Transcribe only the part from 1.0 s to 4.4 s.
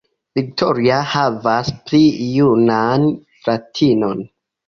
havas pli junan fratinon.